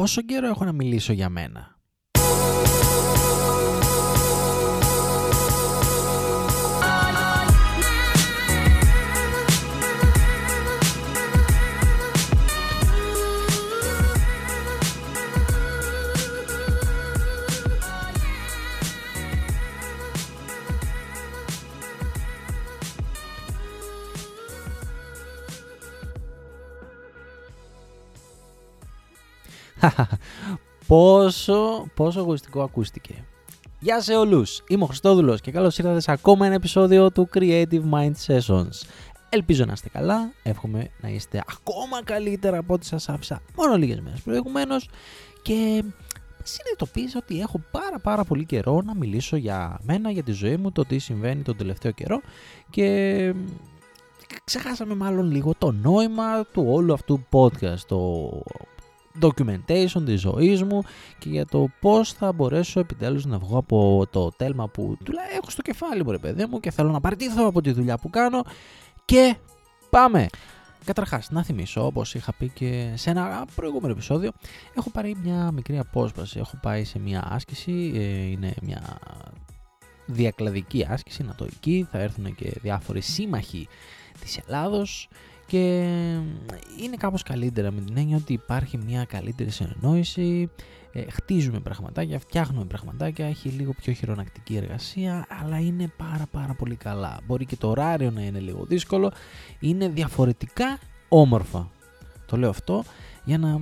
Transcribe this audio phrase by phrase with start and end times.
[0.00, 1.75] πόσο καιρό έχω να μιλήσω για μένα;
[30.86, 33.24] πόσο, πόσο εγωιστικό ακούστηκε.
[33.78, 37.82] Γεια σε όλους, είμαι ο Χριστόδουλος και καλώς ήρθατε σε ακόμα ένα επεισόδιο του Creative
[37.92, 38.86] Mind Sessions.
[39.28, 44.00] Ελπίζω να είστε καλά, εύχομαι να είστε ακόμα καλύτερα από ό,τι σας άφησα μόνο λίγες
[44.00, 44.88] μέρες προηγουμένως
[45.42, 45.84] και
[46.42, 50.72] συνειδητοποίησα ότι έχω πάρα πάρα πολύ καιρό να μιλήσω για μένα, για τη ζωή μου,
[50.72, 52.20] το τι συμβαίνει τον τελευταίο καιρό
[52.70, 53.34] και
[54.44, 58.30] ξεχάσαμε μάλλον λίγο το νόημα του όλου αυτού podcast, το
[59.22, 60.82] documentation της ζωής μου
[61.18, 65.50] και για το πώς θα μπορέσω επιτέλους να βγω από το τέλμα που τουλάχιστον έχω
[65.50, 68.42] στο κεφάλι μου ρε παιδί μου και θέλω να παραιτηθώ από τη δουλειά που κάνω
[69.04, 69.36] και
[69.90, 70.26] πάμε!
[70.84, 74.30] Καταρχάς, να θυμίσω, όπως είχα πει και σε ένα προηγούμενο επεισόδιο,
[74.76, 76.38] έχω πάρει μια μικρή απόσπαση.
[76.38, 78.98] Έχω πάει σε μια άσκηση, ε, είναι μια
[80.06, 83.68] διακλαδική άσκηση, νατοική, θα έρθουν και διάφοροι σύμμαχοι
[84.20, 85.08] της Ελλάδος
[85.46, 85.58] και
[86.82, 90.50] είναι κάπως καλύτερα με την έννοια ότι υπάρχει μια καλύτερη συνεννόηση,
[90.92, 96.74] ε, χτίζουμε πραγματάκια, φτιάχνουμε πραγματάκια, έχει λίγο πιο χειρονακτική εργασία, αλλά είναι πάρα πάρα πολύ
[96.74, 97.20] καλά.
[97.26, 99.12] Μπορεί και το ωράριο να είναι λίγο δύσκολο,
[99.60, 101.70] είναι διαφορετικά όμορφα.
[102.26, 102.84] Το λέω αυτό
[103.24, 103.60] για να...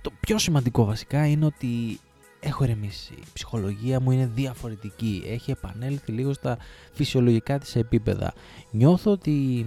[0.00, 2.00] Το πιο σημαντικό βασικά είναι ότι
[2.40, 3.12] έχω ερεμήσει.
[3.12, 5.22] Η ψυχολογία μου είναι διαφορετική.
[5.26, 6.58] Έχει επανέλθει λίγο στα
[6.92, 8.34] φυσιολογικά της επίπεδα.
[8.70, 9.66] Νιώθω ότι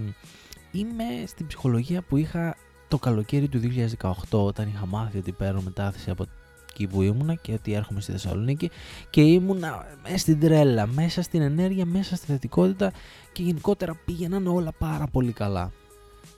[0.70, 2.56] είμαι στην ψυχολογία που είχα
[2.88, 3.60] το καλοκαίρι του
[4.00, 6.24] 2018 όταν είχα μάθει ότι παίρνω μετάθεση από
[6.70, 8.70] εκεί που ήμουνα και ότι έρχομαι στη Θεσσαλονίκη
[9.10, 12.92] και ήμουνα μέσα στην τρέλα, μέσα στην ενέργεια, μέσα στη θετικότητα
[13.32, 15.72] και γενικότερα πήγαιναν όλα πάρα πολύ καλά.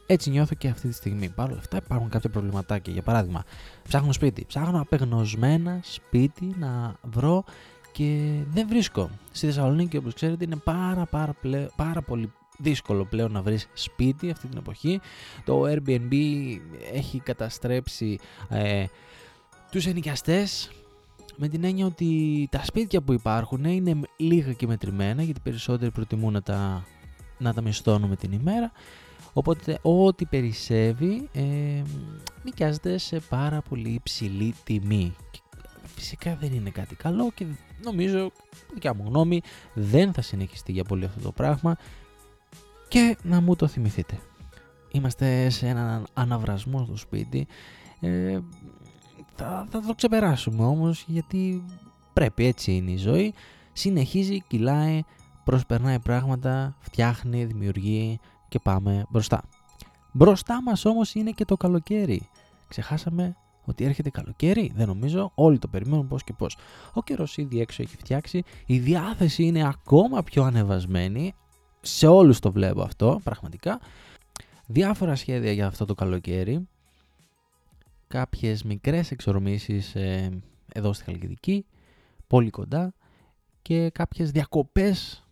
[0.07, 1.29] Έτσι νιώθω και αυτή τη στιγμή.
[1.29, 2.93] Παρ' όλα αυτά υπάρχουν κάποια προβληματάκια.
[2.93, 3.45] Για παράδειγμα,
[3.89, 4.45] ψάχνω σπίτι.
[4.45, 7.45] Ψάχνω απεγνωσμένα σπίτι να βρω
[7.93, 9.11] και δεν βρίσκω.
[9.33, 11.35] Στη Θεσσαλονίκη, όπως ξέρετε, είναι πάρα, πάρα,
[11.77, 15.01] πάρα πολύ δύσκολο πλέον να βρεις σπίτι αυτή την εποχή.
[15.45, 16.15] Το Airbnb
[16.93, 18.85] έχει καταστρέψει ε,
[19.71, 20.71] τους ενοικιαστές
[21.37, 26.33] με την έννοια ότι τα σπίτια που υπάρχουν είναι λίγα και μετρημένα γιατί περισσότεροι προτιμούν
[26.33, 26.85] να τα,
[27.39, 28.73] να τα μισθώνουμε την ημέρα.
[29.33, 31.83] Οπότε ό,τι περισσεύει ε,
[32.45, 35.15] νοικιάζεται σε πάρα πολύ υψηλή τιμή.
[35.95, 37.45] Φυσικά δεν είναι κάτι καλό και
[37.85, 38.31] νομίζω,
[38.73, 39.41] δικιά μου γνώμη,
[39.75, 41.77] δεν θα συνεχιστεί για πολύ αυτό το πράγμα
[42.91, 44.19] και να μου το θυμηθείτε.
[44.91, 47.47] Είμαστε σε έναν αναβρασμό στο σπίτι.
[48.01, 48.39] Ε,
[49.35, 51.65] θα, θα το ξεπεράσουμε όμως γιατί
[52.13, 53.35] πρέπει έτσι είναι η ζωή.
[53.73, 55.03] Συνεχίζει, κυλάει,
[55.45, 58.19] προσπερνάει πράγματα, φτιάχνει, δημιουργεί
[58.49, 59.43] και πάμε μπροστά.
[60.13, 62.29] Μπροστά μας όμως είναι και το καλοκαίρι.
[62.69, 66.57] Ξεχάσαμε ότι έρχεται καλοκαίρι, δεν νομίζω, όλοι το περιμένουν πώς και πώς.
[66.93, 71.35] Ο καιρός ήδη έξω έχει φτιάξει, η διάθεση είναι ακόμα πιο ανεβασμένη,
[71.81, 73.81] σε όλους το βλέπω αυτό, πραγματικά.
[74.67, 76.69] Διάφορα σχέδια για αυτό το καλοκαίρι.
[78.07, 80.43] Κάποιες μικρές εξορμήσεις ε,
[80.73, 81.67] εδώ στη Χαλκιδική,
[82.27, 82.95] πολύ κοντά.
[83.63, 85.25] Και κάποιες διακοπές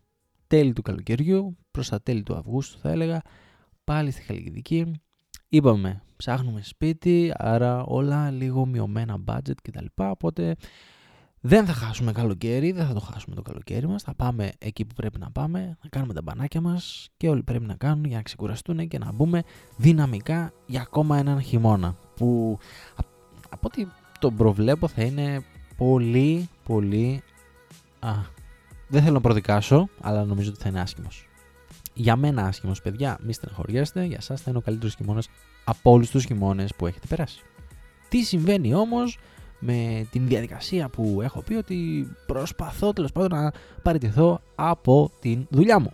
[0.46, 3.22] τέλη του καλοκαιριού, προς τα τέλη του Αυγούστου θα έλεγα,
[3.84, 4.92] πάλι στη Χαλκιδική.
[5.48, 9.86] Είπαμε, ψάχνουμε σπίτι, άρα όλα λίγο μειωμένα budget κτλ.
[9.94, 10.56] Οπότε
[11.40, 14.02] δεν θα χάσουμε καλοκαίρι, δεν θα το χάσουμε το καλοκαίρι μας.
[14.02, 17.64] Θα πάμε εκεί που πρέπει να πάμε, να κάνουμε τα μπανάκια μας και όλοι πρέπει
[17.64, 19.42] να κάνουν για να ξεκουραστούν και να μπούμε
[19.76, 21.96] δυναμικά για ακόμα έναν χειμώνα.
[22.16, 22.58] Που
[23.48, 23.86] από ό,τι
[24.18, 25.44] το προβλέπω θα είναι
[25.76, 27.22] πολύ, πολύ...
[27.98, 28.12] Α,
[28.88, 31.28] δεν θέλω να προδικάσω, αλλά νομίζω ότι θα είναι άσχημος.
[31.94, 35.28] Για μένα άσχημος, παιδιά, μη στεναχωριέστε, για σας θα είναι ο καλύτερος χειμώνας
[35.64, 37.42] από όλους τους χειμώνες που έχετε περάσει.
[38.08, 39.18] Τι συμβαίνει όμως
[39.58, 43.52] με την διαδικασία που έχω πει ότι προσπαθώ τέλος πάντων να
[43.82, 45.92] παραιτηθώ από την δουλειά μου.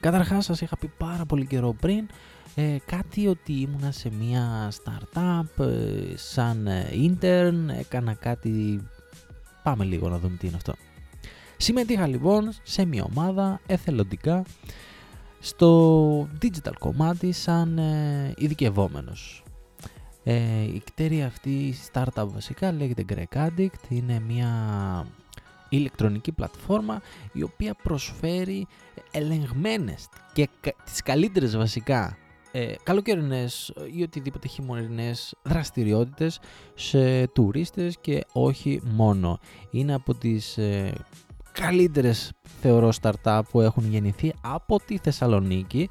[0.00, 2.06] Καταρχάς σας είχα πει πάρα πολύ καιρό πριν
[2.54, 8.80] ε, κάτι ότι ήμουνα σε μια startup ε, σαν ε, intern, έκανα κάτι...
[9.62, 10.74] Πάμε λίγο να δούμε τι είναι αυτό.
[11.56, 14.44] Συμμετείχα λοιπόν σε μια ομάδα εθελοντικά
[15.40, 19.42] στο digital κομμάτι σαν ε, ειδικευόμενος.
[20.24, 24.50] Ε, η κτέρια αυτή, η startup βασικά, λέγεται Greg Addict, είναι μια
[25.68, 27.00] ηλεκτρονική πλατφόρμα
[27.32, 28.66] η οποία προσφέρει
[29.10, 30.48] ελεγμένες και
[30.84, 32.16] τις καλύτερες βασικά
[32.52, 36.40] ε, καλοκαιρινές ή οτιδήποτε χειμωνινές δραστηριότητες
[36.74, 39.38] σε τουρίστες και όχι μόνο.
[39.70, 40.92] Είναι από τις ε,
[41.52, 45.88] καλύτερες θεωρώ startup που έχουν γεννηθεί από τη Θεσσαλονίκη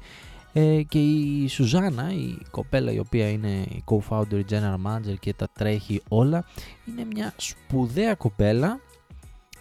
[0.52, 5.48] ε, και η Σουζάνα, η κοπέλα η οποία είναι η co-founder, general manager και τα
[5.52, 6.44] τρέχει όλα,
[6.88, 8.80] είναι μια σπουδαία κοπέλα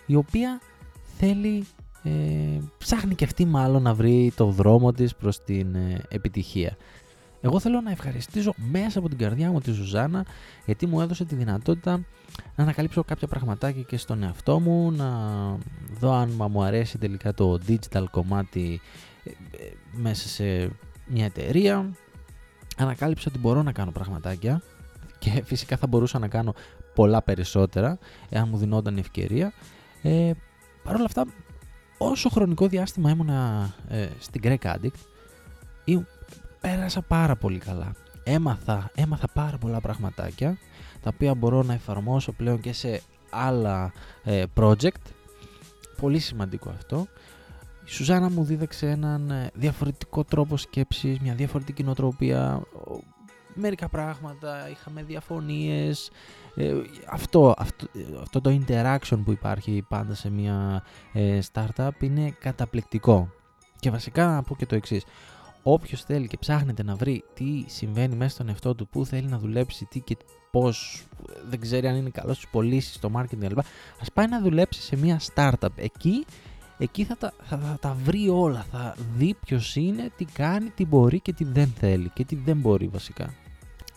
[0.06, 0.62] η οποία
[1.18, 1.66] θέλει,
[2.04, 2.12] ε,
[2.78, 6.78] ψάχνει και αυτή μάλλον να βρει το δρόμο της προς την ε, επιτυχία.
[7.42, 10.26] Εγώ θέλω να ευχαριστήσω μέσα από την καρδιά μου τη Ζουζάνα
[10.66, 11.92] γιατί μου έδωσε τη δυνατότητα
[12.56, 15.10] να ανακαλύψω κάποια πραγματάκια και στον εαυτό μου, να
[16.00, 18.80] δω αν μου αρέσει τελικά το digital κομμάτι ε, ε,
[19.92, 20.72] μέσα σε
[21.06, 21.94] μια εταιρεία.
[22.78, 24.62] Ανακάλυψα ότι μπορώ να κάνω πραγματάκια
[25.20, 26.54] και φυσικά θα μπορούσα να κάνω
[26.96, 27.98] πολλά περισσότερα
[28.30, 29.54] εάν μου δινόταν η ευκαιρία.
[30.02, 30.32] Ε,
[30.84, 31.26] Παρ' όλα αυτά,
[31.98, 35.00] όσο χρονικό διάστημα ήμουνα ε, στην Greek Addict,
[36.62, 37.92] πέρασα πάρα πολύ καλά.
[38.24, 40.58] Έμαθα, έμαθα πάρα πολλά πραγματάκια,
[41.02, 43.94] τα οποία μπορώ να εφαρμόσω πλέον και σε άλλα
[44.24, 45.04] ε, project.
[46.02, 47.08] Πολύ σημαντικό αυτό.
[47.90, 52.62] Η Σουζάνα μου δίδαξε έναν ε, διαφορετικό τρόπο σκέψης, μια διαφορετική νοοτροπία,
[53.54, 56.12] μερικά πράγματα, είχαμε διαφωνίες,
[56.56, 56.74] ε,
[57.10, 57.88] αυτό, αυτό,
[58.22, 60.84] αυτό το interaction που υπάρχει πάντα σε μια
[61.14, 63.30] ε, startup είναι καταπληκτικό.
[63.80, 65.04] Και βασικά να πω και το εξής.
[65.64, 69.38] Όποιος θέλει και ψάχνεται να βρει τι συμβαίνει μέσα στον εαυτό του, πού θέλει να
[69.38, 70.18] δουλέψει, τι και
[70.52, 71.08] πώς,
[71.50, 73.60] δεν ξέρει αν είναι καλός στις πωλήσεις, στο marketing κλπ.
[73.60, 75.76] Α πάει να δουλέψει σε μια startup.
[75.76, 76.26] Εκεί,
[76.80, 78.66] εκεί θα, τα, θα, θα τα βρει όλα.
[78.72, 82.58] Θα δει ποιος είναι, τι κάνει, τι μπορεί και τι δεν θέλει και τι δεν
[82.58, 83.34] μπορεί βασικά.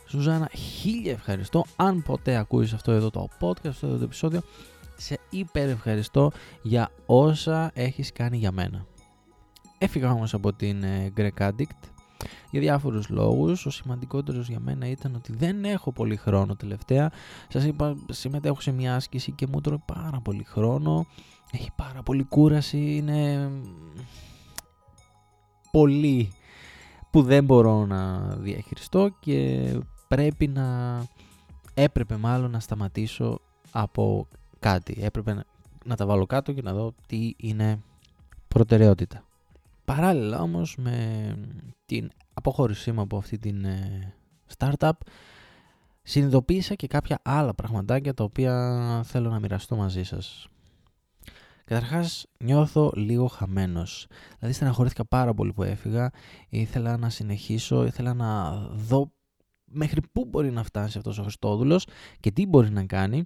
[0.06, 1.64] Σουζάνα, χίλια ευχαριστώ.
[1.76, 4.42] Αν ποτέ ακούεις αυτό εδώ το podcast, αυτό εδώ το επεισόδιο,
[4.96, 6.30] σε υπερ ευχαριστώ
[6.62, 8.86] για όσα έχεις κάνει για μένα.
[9.78, 11.91] Έφυγα όμως από την ε, Greek Addict
[12.52, 13.66] για διάφορους λόγους.
[13.66, 17.12] Ο σημαντικότερος για μένα ήταν ότι δεν έχω πολύ χρόνο τελευταία.
[17.48, 21.06] Σας είπα, συμμετέχω σε μια άσκηση και μου τρώει πάρα πολύ χρόνο.
[21.52, 23.50] Έχει πάρα πολύ κούραση, είναι
[25.70, 26.32] πολύ
[27.10, 29.70] που δεν μπορώ να διαχειριστώ και
[30.08, 30.98] πρέπει να...
[31.74, 33.40] έπρεπε μάλλον να σταματήσω
[33.70, 34.26] από
[34.58, 34.96] κάτι.
[35.00, 35.44] Έπρεπε
[35.84, 37.80] να, τα βάλω κάτω και να δω τι είναι
[38.48, 39.24] προτεραιότητα.
[39.84, 41.36] Παράλληλα όμως με
[41.86, 44.14] την αποχώρησή μου από αυτή την ε,
[44.58, 44.90] startup
[46.02, 50.46] συνειδητοποίησα και κάποια άλλα πραγματάκια τα οποία θέλω να μοιραστώ μαζί σας.
[51.64, 54.06] Καταρχάς νιώθω λίγο χαμένος.
[54.38, 56.10] Δηλαδή στεναχωρήθηκα πάρα πολύ που έφυγα.
[56.48, 59.12] Ήθελα να συνεχίσω, ήθελα να δω
[59.64, 61.86] μέχρι πού μπορεί να φτάσει αυτός ο Χριστόδουλος
[62.20, 63.24] και τι μπορεί να κάνει.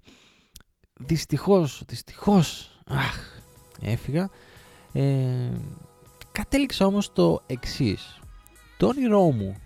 [1.01, 3.41] Δυστυχώς, δυστυχώς, αχ,
[3.81, 4.31] έφυγα.
[4.93, 5.51] Ε,
[6.33, 8.21] κατέληξα όμως το εξής.
[8.77, 9.57] Το όνειρό μου,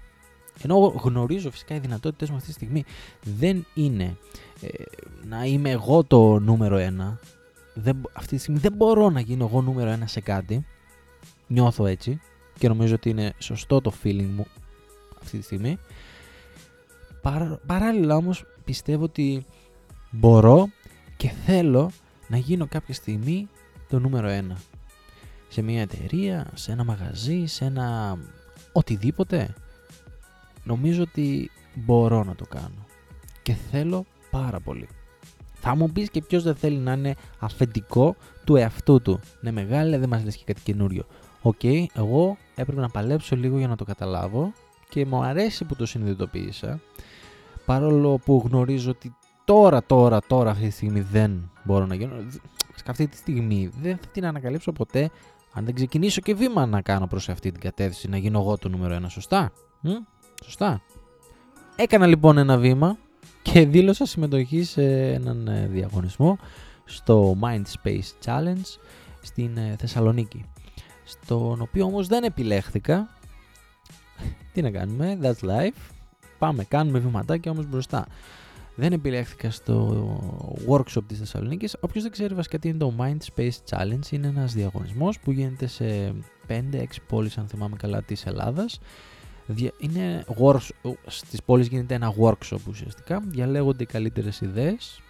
[0.63, 2.85] ενώ γνωρίζω φυσικά οι δυνατότητες μου αυτή τη στιγμή,
[3.23, 4.17] δεν είναι
[4.61, 4.69] ε,
[5.25, 7.19] να είμαι εγώ το νούμερο ένα.
[7.75, 10.67] Δεν, αυτή τη στιγμή δεν μπορώ να γίνω εγώ νούμερο ένα σε κάτι.
[11.47, 12.21] Νιώθω έτσι
[12.59, 14.47] και νομίζω ότι είναι σωστό το feeling μου
[15.23, 15.79] αυτή τη στιγμή.
[17.23, 19.47] Παρά, παράλληλα όμως πιστεύω ότι
[20.11, 20.69] μπορώ
[21.17, 21.91] και θέλω
[22.29, 23.49] να γίνω κάποια στιγμή
[23.89, 24.59] το νούμερο ένα.
[25.49, 28.19] Σε μια εταιρεία, σε ένα μαγαζί, σε ένα
[28.73, 29.55] οτιδήποτε.
[30.65, 32.87] Νομίζω ότι μπορώ να το κάνω.
[33.43, 34.89] Και θέλω πάρα πολύ.
[35.55, 39.21] Θα μου πεις και ποιος δεν θέλει να είναι αφεντικό του εαυτού του.
[39.41, 41.05] Ναι μεγάλη, δεν μας λες και κάτι καινούριο.
[41.43, 41.65] Οκ,
[41.95, 44.53] εγώ έπρεπε να παλέψω λίγο για να το καταλάβω
[44.89, 46.81] και μου αρέσει που το συνειδητοποίησα
[47.65, 49.15] παρόλο που γνωρίζω ότι
[49.45, 52.15] τώρα, τώρα, τώρα αυτή τη στιγμή δεν μπορώ να γίνω
[52.75, 55.11] σε αυτή τη στιγμή δεν θα την ανακαλύψω ποτέ
[55.53, 58.69] αν δεν ξεκινήσω και βήμα να κάνω προς αυτή την κατεύθυνση να γίνω εγώ το
[58.69, 59.91] νούμερο ένα, σωστά; Μ;
[60.45, 60.83] σωστά.
[61.77, 62.97] Έκανα λοιπόν ένα βήμα
[63.43, 66.39] και δήλωσα συμμετοχή σε έναν ε, διαγωνισμό
[66.85, 68.79] στο Mindspace Challenge
[69.23, 70.45] στην ε, Θεσσαλονίκη
[71.05, 73.09] στον οποίο όμως δεν επιλέχθηκα.
[74.53, 75.91] Τι να κάνουμε, that's life.
[76.39, 78.07] Πάμε, κάνουμε βηματάκια όμως μπροστά.
[78.81, 80.07] Δεν επιλέχθηκα στο
[80.69, 81.77] workshop της Θεσσαλονίκης.
[81.81, 85.67] Όποιος δεν ξέρει βασικά τι είναι το Mind Space Challenge, είναι ένας διαγωνισμός που γίνεται
[85.67, 86.15] σε
[86.47, 88.81] 5-6 πόλεις, αν θυμάμαι καλά, της Ελλάδας.
[89.79, 95.01] Είναι workshop, στις πόλεις γίνεται ένα workshop ουσιαστικά, διαλέγονται οι καλύτερες ιδέες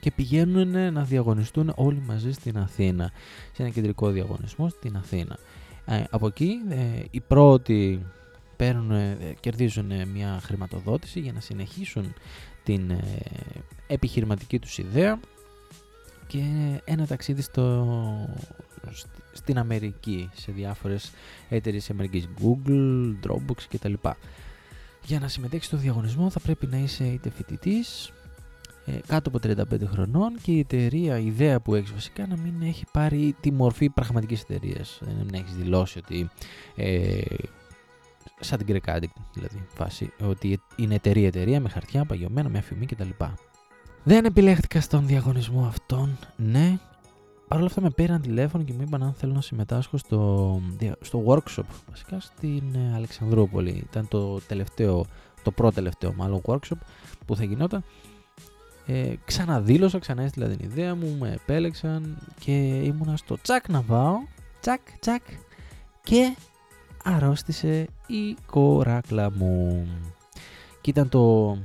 [0.00, 3.10] και πηγαίνουν να διαγωνιστούν όλοι μαζί στην Αθήνα,
[3.52, 5.38] σε ένα κεντρικό διαγωνισμό στην Αθήνα.
[5.84, 8.06] Ε, από εκεί ε, οι πρώτοι
[8.58, 12.14] παίρνουν, ε, κερδίζουν μια χρηματοδότηση για να συνεχίσουν
[12.64, 13.22] την ε,
[13.86, 15.20] επιχειρηματική τους ιδέα
[16.26, 16.42] και
[16.84, 17.86] ένα ταξίδι στο,
[19.32, 21.12] στην Αμερική σε διάφορες
[21.48, 23.94] εταιρείες Αμερικής Google, Dropbox κτλ.
[25.04, 28.12] για να συμμετέχεις στο διαγωνισμό θα πρέπει να είσαι είτε φοιτητής,
[28.86, 32.62] ε, κάτω από 35 χρονών και η εταιρεία, η ιδέα που έχεις βασικά να μην
[32.62, 34.98] έχει πάρει τη μορφή πραγματικής εταιρείας.
[35.02, 36.30] Δεν να έχεις δηλώσει ότι.
[36.76, 37.20] Ε,
[38.40, 39.02] σαν την Greek
[39.34, 43.08] δηλαδή, φάση, ότι είναι εταιρεία εταιρεία με χαρτιά παγιωμένα, με αφημί κτλ.
[44.02, 46.78] Δεν επιλέχθηκα στον διαγωνισμό αυτόν, ναι.
[47.48, 50.60] Παρ' όλα αυτά με πήραν τηλέφωνο και μου είπαν αν θέλω να συμμετάσχω στο,
[51.00, 53.84] στο workshop, βασικά στην ε, Αλεξανδρούπολη.
[53.90, 55.06] Ήταν το τελευταίο,
[55.42, 56.78] το πρώτο τελευταίο μάλλον workshop
[57.26, 57.84] που θα γινόταν
[58.86, 62.52] ε, ξαναδήλωσα, ξανά έστειλα την ιδέα μου, με επέλεξαν και
[62.84, 64.14] ήμουνα στο τσακ να πάω,
[64.60, 65.22] τσακ τσακ
[66.02, 66.36] και
[67.08, 69.86] αρρώστησε η κοράκλα μου.
[70.80, 71.56] Και ήταν το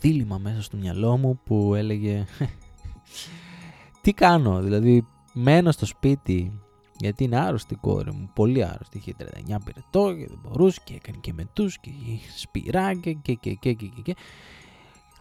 [0.00, 2.24] δίλημα μέσα στο μυαλό μου που έλεγε
[4.02, 6.60] τι κάνω, δηλαδή μένω στο σπίτι
[6.98, 9.24] γιατί είναι άρρωστη η κόρη μου, πολύ άρρωστη, είχε 39
[9.64, 11.90] πυρετό και δεν μπορούσε και έκανε και μετούς και
[12.36, 14.14] σπυρά και και και και και, και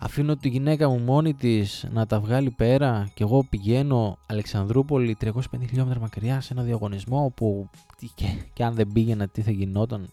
[0.03, 5.31] αφήνω τη γυναίκα μου μόνη της να τα βγάλει πέρα και εγώ πηγαίνω Αλεξανδρούπολη 350
[5.67, 7.69] χιλιόμετρα μακριά σε ένα διαγωνισμό που
[8.15, 10.09] και, και αν δεν πήγαινα τι θα γινόταν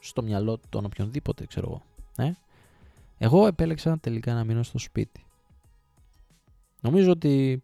[0.00, 1.82] στο μυαλό των οποιονδήποτε ξέρω εγώ.
[2.28, 2.32] Ε;
[3.18, 5.24] Εγώ επέλεξα τελικά να μείνω στο σπίτι.
[6.80, 7.62] Νομίζω ότι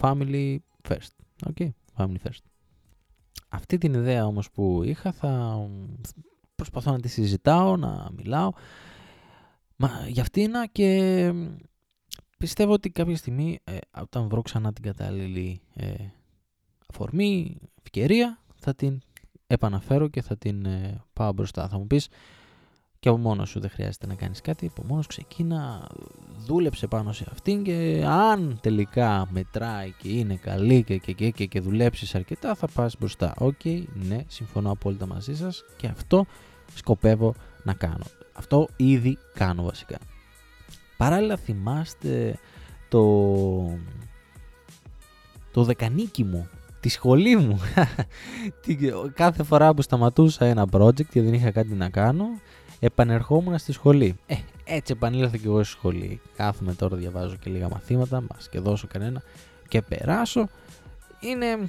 [0.00, 0.56] family
[0.88, 1.12] first.
[1.54, 2.42] Okay, family first.
[3.48, 5.60] Αυτή την ιδέα όμως που είχα θα
[6.54, 8.52] προσπαθώ να τη συζητάω, να μιλάω
[9.82, 11.32] Μα για αυτήν και
[12.38, 15.94] πιστεύω ότι κάποια στιγμή ε, όταν βρω ξανά την κατάλληλη ε,
[16.86, 19.00] αφορμή, ευκαιρία, θα την
[19.46, 21.68] επαναφέρω και θα την ε, πάω μπροστά.
[21.68, 22.08] Θα μου πεις
[22.98, 25.88] και από μόνος σου δεν χρειάζεται να κάνεις κάτι, από μόνος ξεκίνα,
[26.46, 31.46] δούλεψε πάνω σε αυτήν και αν τελικά μετράει και είναι καλή και, και, και, και,
[31.46, 33.34] και δουλέψεις αρκετά θα πας μπροστά.
[33.38, 36.26] OK, okay, ναι, συμφωνώ απόλυτα μαζί σας και αυτό
[36.74, 38.04] σκοπεύω να κάνω.
[38.32, 39.98] Αυτό ήδη κάνω βασικά.
[40.96, 42.38] Παράλληλα θυμάστε
[42.88, 43.78] το,
[45.52, 46.48] το δεκανίκι μου,
[46.80, 47.60] τη σχολή μου.
[49.14, 52.26] Κάθε φορά που σταματούσα ένα project και δεν είχα κάτι να κάνω,
[52.80, 54.16] επανερχόμουν στη σχολή.
[54.26, 54.34] Ε,
[54.64, 56.20] έτσι επανήλθα και εγώ στη σχολή.
[56.36, 59.22] Κάθομαι τώρα, διαβάζω και λίγα μαθήματα, μας και δώσω κανένα
[59.68, 60.48] και περάσω.
[61.20, 61.68] Είναι,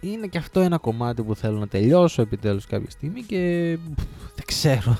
[0.00, 3.38] είναι και αυτό ένα κομμάτι που θέλω να τελειώσω επιτέλους κάποια στιγμή και
[4.34, 4.98] δεν ξέρω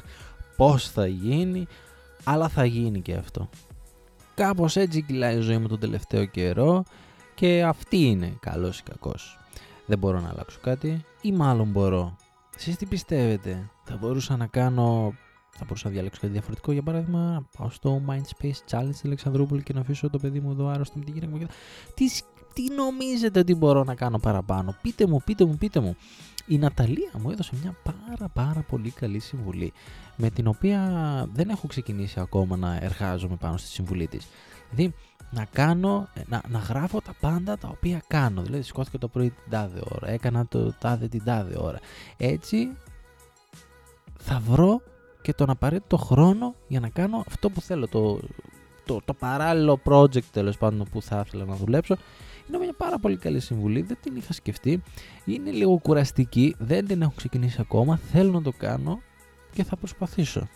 [0.61, 1.67] πώς θα γίνει,
[2.25, 3.49] αλλά θα γίνει και αυτό.
[4.35, 6.85] Κάπως έτσι κυλάει η ζωή μου τον τελευταίο καιρό
[7.35, 9.38] και αυτή είναι καλός ή κακός.
[9.87, 12.17] Δεν μπορώ να αλλάξω κάτι ή μάλλον μπορώ.
[12.57, 15.14] Εσείς τι πιστεύετε, θα μπορούσα να κάνω
[15.61, 16.73] θα μπορούσα να διαλέξω κάτι διαφορετικό.
[16.73, 20.67] Για παράδειγμα, πάω στο Mindspace Challenge στην Αλεξανδρούπολη και να αφήσω το παιδί μου εδώ
[20.69, 21.47] άρρωστο με την γυναίκα μου.
[21.95, 22.07] Τι,
[22.52, 25.97] τι νομίζετε ότι μπορώ να κάνω παραπάνω; Πείτε μου, πείτε μου, πείτε μου.
[26.47, 29.73] Η Ναταλία μου έδωσε μια πάρα πάρα πολύ καλή συμβουλή
[30.17, 30.81] με την οποία
[31.33, 34.26] δεν έχω ξεκινήσει ακόμα να εργάζομαι πάνω στη συμβουλή της.
[34.71, 34.95] Δηλαδή
[35.31, 38.43] να κάνω, να, να γράφω τα πάντα τα οποία κάνω.
[38.43, 41.79] Δηλαδή σηκώθηκα το πρωί την τάδε ώρα, έκανα το τάδε την τάδε ώρα.
[42.17, 42.69] Έτσι
[44.19, 44.83] θα βρω
[45.22, 47.88] και τον απαραίτητο χρόνο για να κάνω αυτό που θέλω.
[47.88, 48.20] Το,
[48.84, 51.96] το, το παράλληλο project τέλος πάντων που θα ήθελα να δουλέψω
[52.48, 54.82] είναι μια πάρα πολύ καλή συμβουλή, δεν την είχα σκεφτεί.
[55.24, 57.96] Είναι λίγο κουραστική, δεν την έχω ξεκινήσει ακόμα.
[57.96, 59.00] Θέλω να το κάνω
[59.52, 60.48] και θα προσπαθήσω.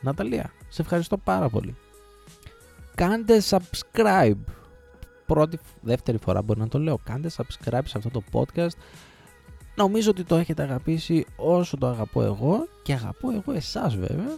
[0.00, 1.76] Ναταλία, σε ευχαριστώ πάρα πολύ.
[2.94, 4.44] Κάντε subscribe.
[5.26, 6.98] Πρώτη, δεύτερη φορά μπορεί να το λέω.
[7.04, 8.76] Κάντε subscribe σε αυτό το podcast.
[9.74, 14.36] Νομίζω ότι το έχετε αγαπήσει όσο το αγαπώ εγώ και αγαπώ εγώ εσάς βέβαια.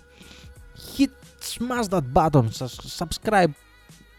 [0.97, 1.11] Hit,
[1.57, 2.45] smash that button,
[2.99, 3.51] subscribe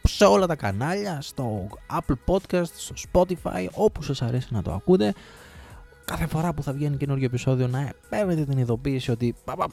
[0.04, 5.14] σε όλα τα κανάλια, στο Apple Podcast, στο Spotify, όπου σας αρέσει να το ακούτε.
[6.06, 9.68] Κάθε φορά που θα βγαίνει καινούργιο επεισόδιο να παίρνετε την ειδοποίηση ότι πα,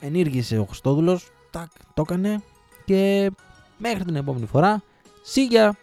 [0.00, 2.42] ενήργησε ο Χριστόδουλος, τάκ, το έκανε
[2.84, 3.30] και
[3.78, 4.82] μέχρι την επόμενη φορά,
[5.22, 5.76] σίγια!